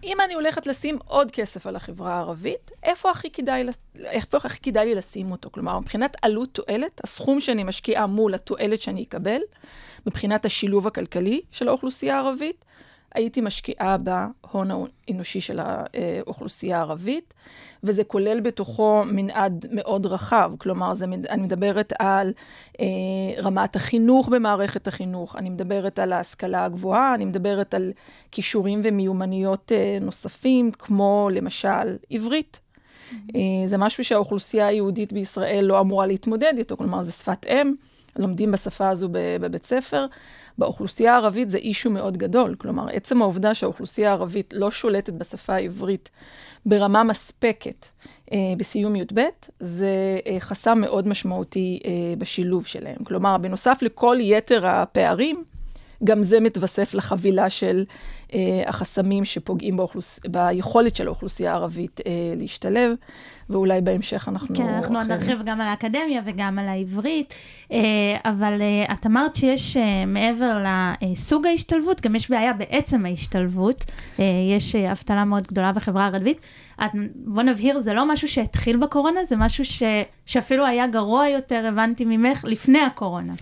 אם 0.05 0.21
אני 0.21 0.35
הולכת 0.35 0.67
לשים 0.67 0.99
עוד 1.07 1.31
כסף 1.31 1.67
על 1.67 1.77
החברה 1.77 2.15
הערבית, 2.15 2.71
איפה 2.83 3.11
הכי 3.11 3.31
כדאי, 3.31 3.65
איפה 4.05 4.39
הכי 4.45 4.61
כדאי 4.61 4.87
לי 4.87 4.95
לשים 4.95 5.33
אותו? 5.33 5.51
כלומר, 5.53 5.79
מבחינת 5.79 6.17
עלות 6.23 6.49
תועלת, 6.53 7.01
הסכום 7.05 7.41
שאני 7.41 7.65
משקיעה 7.65 8.07
מול 8.07 8.35
התועלת 8.35 8.83
שאני 8.83 9.03
אקבל, 9.03 9.41
מבחינת 10.07 10.45
השילוב 10.45 10.87
הכלכלי 10.87 11.41
של 11.53 11.69
האוכלוסייה 11.69 12.17
הערבית, 12.17 12.65
הייתי 13.15 13.41
משקיעה 13.41 13.97
בהון 13.99 14.69
האנושי 14.71 15.41
של 15.41 15.61
האוכלוסייה 15.61 16.79
הערבית, 16.79 17.35
וזה 17.85 18.05
כולל 18.05 18.41
בתוכו 18.41 19.03
מנעד 19.07 19.67
מאוד 19.71 20.07
רחב. 20.07 20.53
כלומר, 20.59 20.95
זה, 20.95 21.05
אני 21.29 21.43
מדברת 21.43 21.93
על 21.99 22.33
אה, 22.81 22.87
רמת 23.43 23.77
החינוך 23.77 24.29
במערכת 24.29 24.89
החינוך, 24.89 25.37
אני 25.37 25.51
מדברת 25.51 25.99
על 25.99 26.13
ההשכלה 26.13 26.65
הגבוהה, 26.65 27.15
אני 27.15 27.25
מדברת 27.25 27.75
על 27.75 27.93
כישורים 28.31 28.81
ומיומנויות 28.85 29.73
אה, 29.73 29.99
נוספים, 30.01 30.71
כמו 30.73 31.29
למשל 31.33 31.97
עברית. 32.11 32.61
Mm-hmm. 32.61 33.15
אה, 33.35 33.69
זה 33.69 33.77
משהו 33.77 34.05
שהאוכלוסייה 34.05 34.67
היהודית 34.67 35.13
בישראל 35.13 35.65
לא 35.65 35.81
אמורה 35.81 36.07
להתמודד 36.07 36.55
איתו, 36.59 36.77
כלומר, 36.77 37.03
זה 37.03 37.13
שפת 37.13 37.47
אם, 37.47 37.75
לומדים 38.19 38.53
בשפה 38.53 38.89
הזו 38.89 39.09
בבית 39.13 39.65
ספר. 39.67 40.07
באוכלוסייה 40.59 41.15
הערבית 41.15 41.51
זה 41.51 41.59
אישו 41.59 41.91
מאוד 41.91 42.17
גדול. 42.17 42.55
כלומר, 42.59 42.89
עצם 42.93 43.23
העובדה 43.23 43.55
שהאוכלוסייה 43.55 44.11
הערבית 44.11 44.55
לא 44.57 44.71
שולטת 44.71 45.13
בשפה 45.13 45.55
העברית 45.55 46.11
ברמה 46.67 47.05
מספקת 47.05 47.87
אה, 48.33 48.39
בסיום 48.57 48.97
י"ב, 48.97 49.21
זה 49.61 50.21
אה, 50.27 50.37
חסם 50.41 50.81
מאוד 50.81 51.09
משמעותי 51.09 51.81
אה, 51.85 51.91
בשילוב 52.19 52.67
שלהם. 52.67 53.05
כלומר, 53.05 53.39
בנוסף 53.39 53.79
לכל 53.83 54.17
יתר 54.21 54.67
הפערים, 54.67 55.45
גם 56.05 56.23
זה 56.23 56.41
מתווסף 56.41 56.95
לחבילה 56.95 57.51
של 57.51 57.85
אה, 58.35 58.63
החסמים 58.67 59.25
שפוגעים 59.25 59.77
באוכלוס... 59.77 60.21
ביכולת 60.29 60.97
של 60.97 61.07
האוכלוסייה 61.07 61.53
הערבית 61.53 62.01
אה, 62.07 62.13
להשתלב, 62.37 62.93
ואולי 63.51 63.81
בהמשך 63.81 64.29
אנחנו... 64.29 64.57
כן, 64.57 64.69
אנחנו 64.69 65.03
אחרי... 65.03 65.17
נרחיב 65.17 65.39
גם 65.45 65.61
על 65.61 65.67
האקדמיה 65.67 66.23
וגם 66.25 66.59
על 66.59 66.69
העברית, 66.69 67.35
אה, 67.73 67.79
אבל 68.25 68.59
אה, 68.61 68.95
את 68.95 69.07
אמרת 69.07 69.35
שיש 69.35 69.77
אה, 69.77 70.05
מעבר 70.07 70.65
לסוג 71.03 71.47
ההשתלבות, 71.47 72.01
גם 72.01 72.15
יש 72.15 72.31
בעיה 72.31 72.53
בעצם 72.53 73.07
ההשתלבות, 73.07 73.85
אה, 74.19 74.25
יש 74.57 74.75
אה, 74.75 74.93
אבטלה 74.93 75.25
מאוד 75.25 75.47
גדולה 75.47 75.73
בחברה 75.73 76.05
הערבית. 76.05 76.41
את, 76.85 76.91
בוא 77.15 77.43
נבהיר, 77.43 77.81
זה 77.81 77.95
לא 77.95 78.13
משהו 78.13 78.29
שהתחיל 78.29 78.77
בקורונה, 78.77 79.25
זה 79.25 79.37
משהו 79.37 79.65
ש, 79.65 79.83
שאפילו 80.27 80.67
היה 80.67 80.87
גרוע 80.87 81.29
יותר, 81.29 81.65
הבנתי 81.69 82.05
ממך, 82.05 82.45
לפני 82.45 82.81
הקורונה. 82.81 83.33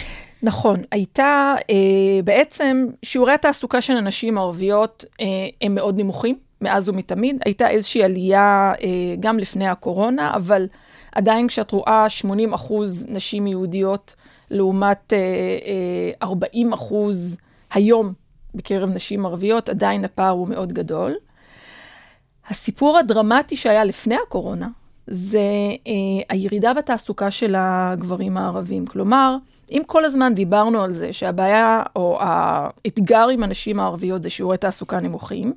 נכון, 0.43 0.77
הייתה 0.91 1.55
אה, 1.71 2.23
בעצם, 2.25 2.87
שיעורי 3.03 3.33
התעסוקה 3.33 3.81
של 3.81 3.97
הנשים 3.97 4.39
הערביות 4.39 5.05
אה, 5.21 5.27
הם 5.63 5.75
מאוד 5.75 5.99
נמוכים, 6.01 6.39
מאז 6.61 6.89
ומתמיד. 6.89 7.37
הייתה 7.45 7.69
איזושהי 7.69 8.05
עלייה 8.05 8.73
אה, 8.83 9.15
גם 9.21 9.39
לפני 9.39 9.69
הקורונה, 9.69 10.35
אבל 10.35 10.67
עדיין 11.13 11.49
כשאת 11.49 11.71
רואה 11.71 12.09
80 12.09 12.53
אחוז 12.53 13.07
נשים 13.09 13.47
יהודיות 13.47 14.15
לעומת 14.51 15.13
אה, 15.13 15.19
אה, 15.19 16.27
40 16.29 16.73
אחוז 16.73 17.37
היום 17.71 18.13
בקרב 18.55 18.91
נשים 18.91 19.27
ערביות, 19.27 19.69
עדיין 19.69 20.05
הפער 20.05 20.31
הוא 20.31 20.49
מאוד 20.49 20.73
גדול. 20.73 21.15
הסיפור 22.49 22.99
הדרמטי 22.99 23.57
שהיה 23.57 23.85
לפני 23.85 24.17
הקורונה, 24.27 24.69
זה 25.07 25.39
אה, 25.87 25.93
הירידה 26.29 26.75
בתעסוקה 26.75 27.31
של 27.31 27.55
הגברים 27.59 28.37
הערבים. 28.37 28.87
כלומר, 28.87 29.37
אם 29.71 29.83
כל 29.87 30.05
הזמן 30.05 30.35
דיברנו 30.35 30.83
על 30.83 30.93
זה 30.93 31.13
שהבעיה 31.13 31.83
או 31.97 32.19
האתגר 32.21 33.29
עם 33.29 33.43
הנשים 33.43 33.81
הערביות 33.81 34.23
זה 34.23 34.31
שיעורי 34.31 34.57
תעסוקה 34.57 35.01
נמוכים, 35.01 35.53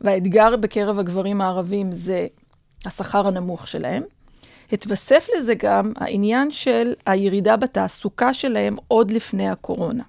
והאתגר 0.00 0.56
בקרב 0.56 0.98
הגברים 0.98 1.40
הערבים 1.40 1.92
זה 1.92 2.26
השכר 2.86 3.26
הנמוך 3.26 3.66
שלהם, 3.66 4.02
התווסף 4.72 5.28
לזה 5.38 5.54
גם 5.54 5.92
העניין 5.96 6.50
של 6.50 6.92
הירידה 7.06 7.56
בתעסוקה 7.56 8.34
שלהם 8.34 8.76
עוד 8.88 9.10
לפני 9.10 9.48
הקורונה. 9.48 10.02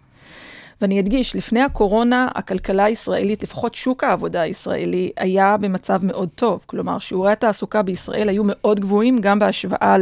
ואני 0.82 1.00
אדגיש, 1.00 1.36
לפני 1.36 1.62
הקורונה, 1.62 2.28
הכלכלה 2.36 2.84
הישראלית, 2.84 3.44
לפחות 3.44 3.74
שוק 3.74 4.04
העבודה 4.04 4.42
הישראלי, 4.42 5.12
היה 5.18 5.58
במצב 5.58 6.06
מאוד 6.06 6.30
טוב. 6.36 6.64
כלומר, 6.66 7.00
שיעורי 7.00 7.32
התעסוקה 7.32 7.82
בישראל 7.82 8.30
היו 8.30 8.44
מאוד 8.46 8.80
גבוהים, 8.80 9.18
גם 9.18 9.40
בהשוואה 9.40 9.96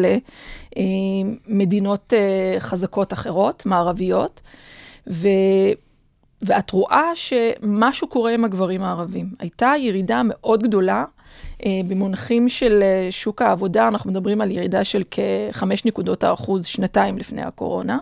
למדינות 1.48 2.14
אה, 2.14 2.60
חזקות 2.60 3.14
אחרות, 3.14 3.66
מערביות. 3.66 4.42
ו... 5.08 5.28
ואת 6.46 6.72
רואה 6.72 7.10
שמשהו 7.16 8.08
קורה 8.08 8.32
עם 8.32 8.46
הגברים 8.46 8.84
הערבים. 8.84 9.30
הייתה 9.40 9.74
ירידה 9.80 10.22
מאוד 10.26 10.64
גדולה. 10.64 11.06
אה, 11.66 11.82
במונחים 11.88 12.50
של 12.50 12.80
אה, 12.84 13.08
שוק 13.12 13.42
העבודה, 13.42 13.88
אנחנו 13.88 14.12
מדברים 14.12 14.42
על 14.42 14.52
ירידה 14.52 14.84
של 14.84 15.02
כ-5 15.12 15.64
נקודות 15.86 16.24
האחוז 16.24 16.66
שנתיים 16.66 17.18
לפני 17.18 17.42
הקורונה, 17.42 18.00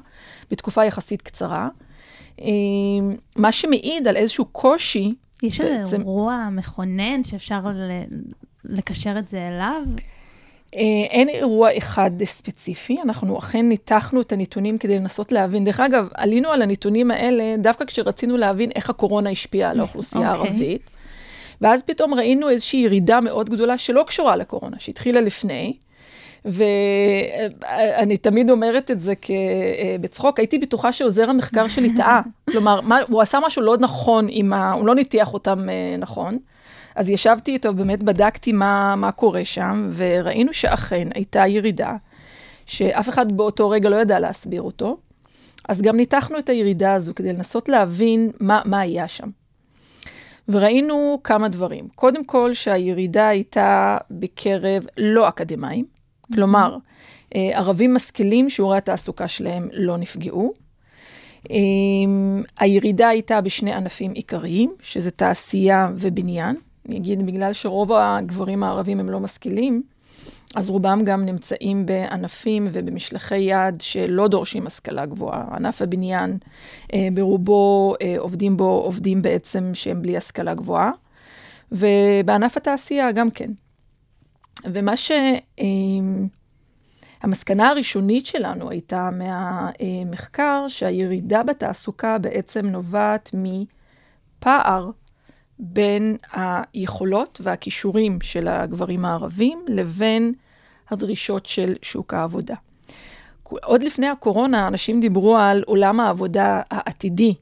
בתקופה 0.51 0.85
יחסית 0.85 1.21
קצרה. 1.21 1.69
אה, 2.41 3.15
מה 3.35 3.51
שמעיד 3.51 4.07
על 4.07 4.17
איזשהו 4.17 4.45
קושי. 4.45 5.13
יש 5.43 5.61
איזה 5.61 5.97
אירוע 5.97 6.47
מכונן 6.51 7.23
שאפשר 7.23 7.59
לקשר 8.65 9.19
את 9.19 9.27
זה 9.27 9.47
אליו? 9.47 9.81
אין 11.09 11.29
אירוע 11.29 11.77
אחד 11.77 12.11
ספציפי, 12.23 12.97
אנחנו 13.01 13.37
אכן 13.37 13.69
ניתחנו 13.69 14.21
את 14.21 14.31
הנתונים 14.31 14.77
כדי 14.77 14.99
לנסות 14.99 15.31
להבין. 15.31 15.63
דרך 15.63 15.79
אגב, 15.79 16.07
עלינו 16.13 16.49
על 16.49 16.61
הנתונים 16.61 17.11
האלה 17.11 17.55
דווקא 17.57 17.85
כשרצינו 17.85 18.37
להבין 18.37 18.69
איך 18.75 18.89
הקורונה 18.89 19.29
השפיעה 19.29 19.71
על 19.71 19.79
האוכלוסייה 19.79 20.33
okay. 20.33 20.35
אוקיי. 20.35 20.49
הערבית. 20.49 20.89
ואז 21.61 21.83
פתאום 21.83 22.13
ראינו 22.13 22.49
איזושהי 22.49 22.79
ירידה 22.79 23.21
מאוד 23.21 23.49
גדולה 23.49 23.77
שלא 23.77 24.03
קשורה 24.07 24.35
לקורונה, 24.35 24.77
שהתחילה 24.79 25.21
לפני. 25.21 25.73
ואני 26.45 28.17
תמיד 28.17 28.49
אומרת 28.49 28.91
את 28.91 28.99
זה 28.99 29.13
בצחוק, 30.01 30.39
הייתי 30.39 30.57
בטוחה 30.57 30.93
שעוזר 30.93 31.29
המחקר 31.29 31.67
שלי 31.67 31.95
טעה. 31.95 32.21
כלומר, 32.51 32.81
מה, 32.81 32.99
הוא 33.09 33.21
עשה 33.21 33.39
משהו 33.45 33.61
לא 33.61 33.77
נכון 33.77 34.27
עם 34.29 34.53
ה... 34.53 34.71
הוא 34.71 34.87
לא 34.87 34.95
ניתח 34.95 35.33
אותם 35.33 35.69
אה, 35.69 35.95
נכון. 35.97 36.37
אז 36.95 37.09
ישבתי 37.09 37.51
איתו, 37.51 37.73
באמת 37.73 38.03
בדקתי 38.03 38.51
מה, 38.51 38.95
מה 38.95 39.11
קורה 39.11 39.45
שם, 39.45 39.89
וראינו 39.93 40.53
שאכן 40.53 41.07
הייתה 41.15 41.47
ירידה, 41.47 41.95
שאף 42.65 43.09
אחד 43.09 43.37
באותו 43.37 43.69
רגע 43.69 43.89
לא 43.89 43.95
ידע 43.95 44.19
להסביר 44.19 44.61
אותו. 44.61 44.97
אז 45.69 45.81
גם 45.81 45.95
ניתחנו 45.95 46.37
את 46.37 46.49
הירידה 46.49 46.93
הזו 46.93 47.15
כדי 47.15 47.33
לנסות 47.33 47.69
להבין 47.69 48.31
מה, 48.39 48.61
מה 48.65 48.79
היה 48.79 49.07
שם. 49.07 49.29
וראינו 50.49 51.19
כמה 51.23 51.49
דברים. 51.49 51.87
קודם 51.95 52.23
כל, 52.23 52.53
שהירידה 52.53 53.27
הייתה 53.27 53.97
בקרב 54.11 54.85
לא 54.97 55.27
אקדמאים. 55.27 56.00
כלומר, 56.33 56.77
אה, 57.35 57.49
ערבים 57.53 57.93
משכילים, 57.93 58.49
שיעורי 58.49 58.77
התעסוקה 58.77 59.27
שלהם 59.27 59.69
לא 59.73 59.97
נפגעו. 59.97 60.53
אה, 61.51 61.57
הירידה 62.59 63.07
הייתה 63.07 63.41
בשני 63.41 63.73
ענפים 63.73 64.11
עיקריים, 64.11 64.73
שזה 64.81 65.11
תעשייה 65.11 65.91
ובניין. 65.95 66.55
אני 66.89 66.97
אגיד, 66.97 67.25
בגלל 67.25 67.53
שרוב 67.53 67.91
הגברים 67.91 68.63
הערבים 68.63 68.99
הם 68.99 69.09
לא 69.09 69.19
משכילים, 69.19 69.83
אז 70.55 70.69
רובם 70.69 71.01
גם 71.03 71.25
נמצאים 71.25 71.85
בענפים 71.85 72.67
ובמשלחי 72.71 73.37
יד 73.37 73.81
שלא 73.81 74.27
דורשים 74.27 74.67
השכלה 74.67 75.05
גבוהה. 75.05 75.43
ענף 75.55 75.81
הבניין, 75.81 76.37
אה, 76.93 77.07
ברובו 77.13 77.93
אה, 78.01 78.15
עובדים 78.17 78.57
בו 78.57 78.81
עובדים 78.85 79.21
בעצם 79.21 79.71
שהם 79.73 80.01
בלי 80.01 80.17
השכלה 80.17 80.53
גבוהה, 80.53 80.91
ובענף 81.71 82.57
התעשייה 82.57 83.11
גם 83.11 83.29
כן. 83.29 83.51
ומה 84.65 84.97
ש... 84.97 85.11
אה, 85.59 85.65
המסקנה 87.21 87.69
הראשונית 87.69 88.25
שלנו 88.25 88.69
הייתה 88.69 89.09
מהמחקר 89.11 90.65
שהירידה 90.67 91.43
בתעסוקה 91.43 92.17
בעצם 92.17 92.65
נובעת 92.65 93.31
מפער 93.33 94.89
בין 95.59 96.17
היכולות 96.33 97.41
והכישורים 97.43 98.19
של 98.21 98.47
הגברים 98.47 99.05
הערבים 99.05 99.59
לבין 99.67 100.33
הדרישות 100.89 101.45
של 101.45 101.75
שוק 101.81 102.13
העבודה. 102.13 102.55
עוד 103.43 103.83
לפני 103.83 104.07
הקורונה 104.07 104.67
אנשים 104.67 104.99
דיברו 104.99 105.37
על 105.37 105.63
עולם 105.65 105.99
העבודה 105.99 106.61
העתידי, 106.71 107.33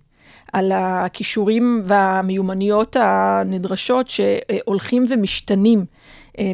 על 0.53 0.71
הכישורים 0.75 1.82
והמיומנויות 1.86 2.95
הנדרשות 2.99 4.08
שהולכים 4.10 5.05
ומשתנים 5.10 5.86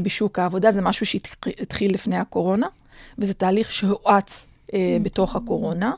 בשוק 0.02 0.40
העבודה. 0.40 0.72
זה 0.72 0.82
משהו 0.82 1.06
שהתחיל 1.06 1.94
לפני 1.94 2.18
הקורונה, 2.18 2.68
וזה 3.20 3.34
תהליך 3.34 3.72
שהואץ 3.72 4.46
אה, 4.74 4.98
בתוך 5.02 5.36
הקורונה. 5.36 5.92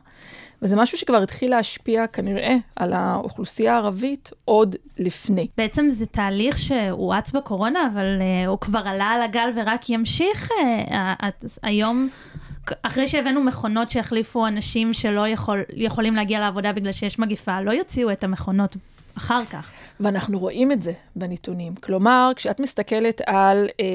וזה 0.62 0.76
משהו 0.76 0.98
שכבר 0.98 1.18
התחיל 1.18 1.52
להשפיע 1.52 2.08
כנראה 2.08 2.56
על 2.76 2.94
האוכלוסייה 2.94 3.74
הערבית 3.74 4.32
עוד 4.46 4.76
לפני. 4.98 5.48
בעצם 5.58 5.90
זה 5.90 6.06
תהליך 6.06 6.58
שהואץ 6.58 7.32
בקורונה, 7.32 7.88
אבל 7.94 8.06
uh, 8.20 8.48
הוא 8.48 8.60
כבר 8.60 8.82
עלה 8.86 9.06
על 9.06 9.22
הגל 9.22 9.50
ורק 9.56 9.90
ימשיך 9.90 10.50
uh, 10.52 10.92
uh, 10.92 11.26
היום. 11.64 12.10
אחרי 12.82 13.08
שהבאנו 13.08 13.44
מכונות 13.44 13.90
שהחליפו 13.90 14.48
אנשים 14.48 14.94
שלא 14.94 15.28
יכול, 15.28 15.62
יכולים 15.74 16.16
להגיע 16.16 16.40
לעבודה 16.40 16.74
בגלל 16.74 16.92
שיש 16.92 17.20
מגיפה, 17.20 17.62
לא 17.62 17.72
יוציאו 17.72 18.12
את 18.12 18.24
המכונות 18.24 18.78
אחר 19.18 19.46
כך. 19.46 19.70
ואנחנו 20.00 20.40
רואים 20.40 20.72
את 20.72 20.82
זה 20.82 20.94
בנתונים. 21.16 21.76
כלומר, 21.76 22.32
כשאת 22.36 22.60
מסתכלת 22.60 23.22
על 23.26 23.68
אה, 23.80 23.86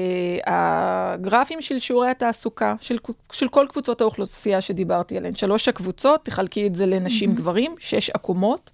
הגרפים 0.45 1.61
של 1.61 1.79
שיעורי 1.79 2.09
התעסוקה, 2.09 2.75
של, 2.79 2.97
של 3.31 3.47
כל 3.47 3.65
קבוצות 3.69 4.01
האוכלוסייה 4.01 4.61
שדיברתי 4.61 5.17
עליהן, 5.17 5.33
שלוש 5.33 5.67
הקבוצות, 5.67 6.25
תחלקי 6.25 6.67
את 6.67 6.75
זה 6.75 6.85
לנשים 6.85 7.31
mm-hmm. 7.31 7.35
גברים, 7.35 7.75
שש 7.79 8.09
עקומות. 8.09 8.71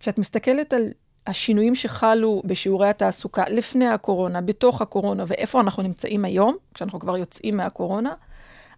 כשאת 0.00 0.18
מסתכלת 0.18 0.72
על 0.72 0.88
השינויים 1.26 1.74
שחלו 1.74 2.42
בשיעורי 2.44 2.88
התעסוקה 2.88 3.44
לפני 3.48 3.88
הקורונה, 3.88 4.40
בתוך 4.40 4.82
הקורונה, 4.82 5.24
ואיפה 5.26 5.60
אנחנו 5.60 5.82
נמצאים 5.82 6.24
היום, 6.24 6.56
כשאנחנו 6.74 7.00
כבר 7.00 7.16
יוצאים 7.16 7.56
מהקורונה, 7.56 8.14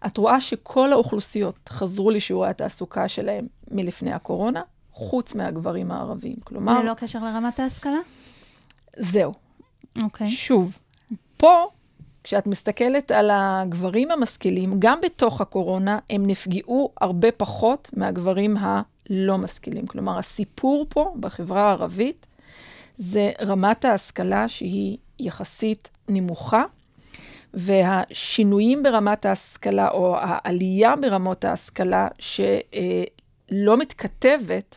את 0.05 0.17
רואה 0.17 0.41
שכל 0.41 0.91
האוכלוסיות 0.91 1.69
חזרו 1.69 2.11
לשיעורי 2.11 2.49
התעסוקה 2.49 3.07
שלהם 3.07 3.47
מלפני 3.71 4.13
הקורונה, 4.13 4.61
חוץ 4.97 5.35
מהגברים 5.35 5.91
הערבים. 5.91 6.35
כלומר... 6.43 6.81
ללא 6.81 6.93
קשר 6.93 7.19
לרמת 7.23 7.59
ההשכלה? 7.59 7.99
זהו. 8.97 9.33
אוקיי. 10.03 10.27
Okay. 10.27 10.29
שוב, 10.29 10.77
פה, 11.37 11.67
כשאת 12.23 12.47
מסתכלת 12.47 13.11
על 13.11 13.29
הגברים 13.33 14.11
המשכילים, 14.11 14.73
גם 14.79 14.99
בתוך 15.01 15.41
הקורונה, 15.41 15.99
הם 16.09 16.27
נפגעו 16.27 16.91
הרבה 17.01 17.31
פחות 17.31 17.89
מהגברים 17.93 18.57
הלא 18.59 19.37
משכילים. 19.37 19.87
כלומר, 19.87 20.19
הסיפור 20.19 20.85
פה 20.89 21.15
בחברה 21.19 21.63
הערבית 21.67 22.27
זה 22.97 23.31
רמת 23.41 23.85
ההשכלה 23.85 24.47
שהיא 24.47 24.97
יחסית 25.19 25.89
נמוכה, 26.09 26.63
והשינויים 27.53 28.83
ברמת 28.83 29.25
ההשכלה, 29.25 29.89
או 29.89 30.17
העלייה 30.19 30.95
ברמות 30.95 31.45
ההשכלה, 31.45 32.07
שלא 32.19 33.77
מתכתבת 33.77 34.75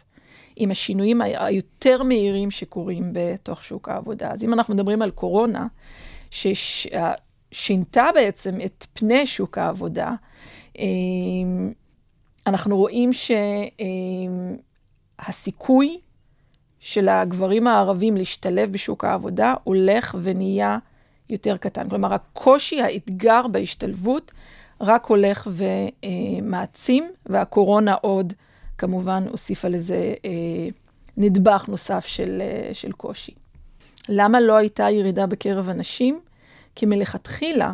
עם 0.63 0.71
השינויים 0.71 1.21
היותר 1.21 2.03
מהירים 2.03 2.51
שקורים 2.51 3.13
בתוך 3.13 3.65
שוק 3.65 3.89
העבודה. 3.89 4.31
אז 4.33 4.45
אם 4.45 4.53
אנחנו 4.53 4.75
מדברים 4.75 5.03
על 5.03 5.11
קורונה, 5.11 5.67
ששינתה 6.31 8.07
בעצם 8.15 8.59
את 8.65 8.87
פני 8.93 9.27
שוק 9.27 9.59
העבודה, 9.59 10.15
אמ, 10.79 11.73
אנחנו 12.47 12.77
רואים 12.77 13.11
שהסיכוי 15.19 16.01
של 16.81 17.09
הגברים 17.09 17.67
הערבים 17.67 18.17
להשתלב 18.17 18.73
בשוק 18.73 19.05
העבודה 19.05 19.55
הולך 19.65 20.17
ונהיה 20.23 20.79
יותר 21.29 21.57
קטן. 21.57 21.89
כלומר, 21.89 22.15
הקושי, 22.15 22.83
האתגר 22.83 23.47
בהשתלבות 23.47 24.33
רק 24.81 25.07
הולך 25.07 25.49
ומעצים, 25.51 27.11
והקורונה 27.27 27.95
עוד 27.95 28.33
כמובן 28.81 29.25
הוסיפה 29.31 29.69
לזה 29.69 30.15
אה, 30.25 30.31
נדבך 31.17 31.65
נוסף 31.69 32.07
של, 32.07 32.43
אה, 32.43 32.75
של 32.75 32.93
קושי. 32.93 33.33
למה 34.09 34.41
לא 34.41 34.57
הייתה 34.57 34.91
ירידה 34.91 35.27
בקרב 35.27 35.69
הנשים? 35.69 36.21
כי 36.75 36.87
מלכתחילה, 36.87 37.73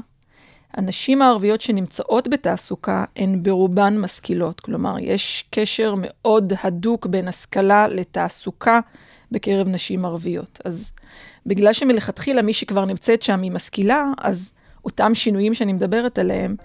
הנשים 0.75 1.23
הערביות 1.23 1.61
שנמצאות 1.61 2.29
בתעסוקה 2.29 3.05
הן 3.17 3.43
ברובן 3.43 3.99
משכילות. 3.99 4.61
כלומר, 4.61 4.97
יש 5.01 5.45
קשר 5.51 5.95
מאוד 5.99 6.53
הדוק 6.63 7.07
בין 7.07 7.29
השכלה 7.29 7.89
לתעסוקה 7.89 8.81
בקרב 9.33 9.69
נשים 9.69 10.05
ערביות. 10.05 10.61
אז 10.65 10.93
בגלל 11.47 11.73
שמלכתחילה 11.73 12.43
מי 12.43 12.53
שכבר 12.53 12.85
נמצאת 12.85 13.23
שם 13.23 13.43
היא 13.43 13.53
משכילה, 13.53 14.05
אז 14.19 14.53
אותם 14.85 15.15
שינויים 15.15 15.55
שאני 15.55 15.73
מדברת 15.73 16.19
עליהם 16.19 16.57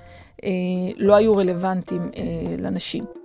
אה, 0.43 0.49
לא 0.97 1.15
היו 1.15 1.35
רלוונטיים 1.35 2.11
אה, 2.17 2.55
לנשים. 2.57 3.20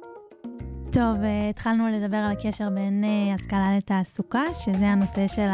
טוב, 0.97 1.25
אה, 1.25 1.49
התחלנו 1.51 1.89
לדבר 1.89 2.17
על 2.17 2.33
הקשר 2.33 2.71
בין 2.71 3.05
אה, 3.05 3.35
השכלה 3.35 3.77
לתעסוקה, 3.77 4.43
שזה 4.55 4.87
הנושא 4.87 5.29
של 5.29 5.49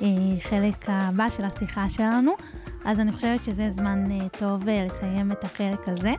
החלק 0.00 0.88
הבא 0.88 1.28
של 1.28 1.44
השיחה 1.44 1.90
שלנו, 1.90 2.32
אז 2.84 3.00
אני 3.00 3.12
חושבת 3.12 3.44
שזה 3.44 3.70
זמן 3.76 4.04
אה, 4.10 4.28
טוב 4.28 4.68
אה, 4.68 4.84
לסיים 4.86 5.32
את 5.32 5.44
החלק 5.44 5.88
הזה. 5.88 6.12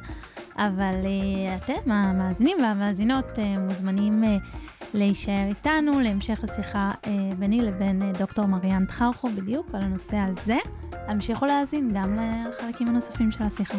אבל 0.58 0.94
אה, 1.06 1.56
אתם, 1.56 1.92
המאזינים 1.92 2.58
והמאזינות, 2.62 3.40
אה, 3.40 3.58
מוזמנים 3.58 4.24
אה, 4.24 4.38
להישאר 4.94 5.48
איתנו 5.50 6.00
להמשך 6.00 6.44
השיחה 6.44 6.92
אה, 7.08 7.12
ביני 7.40 7.62
לבין 7.62 8.02
אה, 8.02 8.12
דוקטור 8.20 8.46
מריאן 8.46 8.86
טחרחו 8.86 9.28
בדיוק 9.28 9.68
על 9.74 9.82
הנושא 9.82 10.18
הזה. 10.18 10.58
המשיכו 11.08 11.46
להאזין 11.46 11.92
גם 11.94 12.20
לחלקים 12.50 12.88
הנוספים 12.88 13.32
של 13.32 13.44
השיחה. 13.44 13.78